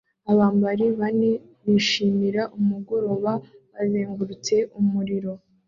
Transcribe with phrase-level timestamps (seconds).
[0.31, 1.31] Abambari bane
[1.65, 3.31] bishimira umugoroba
[3.73, 5.31] bazengurutse umuriro